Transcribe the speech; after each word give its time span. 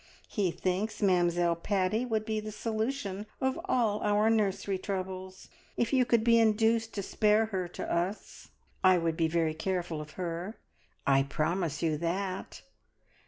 He 0.27 0.49
thinks 0.49 1.03
Mamzelle 1.03 1.57
Paddy 1.57 2.07
would 2.07 2.25
be 2.25 2.39
the 2.39 2.51
solution 2.51 3.27
of 3.39 3.59
all 3.65 3.99
our 4.01 4.31
nursery 4.31 4.79
troubles, 4.79 5.47
if 5.77 5.93
you 5.93 6.05
could 6.05 6.23
be 6.23 6.39
induced 6.39 6.95
to 6.95 7.03
spare 7.03 7.45
her 7.53 7.67
to 7.67 7.93
us. 7.93 8.49
I 8.83 8.97
would 8.97 9.15
be 9.15 9.27
very 9.27 9.53
careful 9.53 10.01
of 10.01 10.13
her; 10.13 10.57
I 11.05 11.21
promise 11.21 11.83
you 11.83 11.97
that!" 11.97 12.63